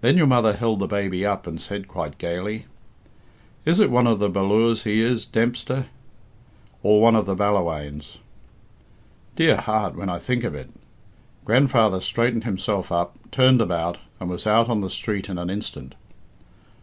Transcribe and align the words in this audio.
Then 0.00 0.16
your 0.16 0.26
mother 0.26 0.54
held 0.54 0.78
the 0.78 0.86
baby 0.86 1.26
up 1.26 1.46
and 1.46 1.60
said 1.60 1.86
quite 1.86 2.16
gaily, 2.16 2.64
'Is 3.66 3.78
it 3.78 3.90
one 3.90 4.06
of 4.06 4.18
the 4.18 4.30
Ballures 4.30 4.84
he 4.84 5.02
is, 5.02 5.26
Dempster, 5.26 5.88
or 6.82 7.02
one 7.02 7.14
of 7.14 7.26
the 7.26 7.34
Ballawhaines?' 7.36 8.16
Dear 9.36 9.58
heart 9.58 9.96
when 9.96 10.08
I 10.08 10.18
think 10.18 10.44
of 10.44 10.54
it! 10.54 10.70
Grandfather 11.44 12.00
straightened 12.00 12.44
himself 12.44 12.90
up, 12.90 13.18
turned 13.30 13.60
about, 13.60 13.98
and 14.18 14.30
was 14.30 14.46
out 14.46 14.70
on 14.70 14.80
the 14.80 14.88
street 14.88 15.28
in 15.28 15.36
an 15.36 15.50
instant." 15.50 15.94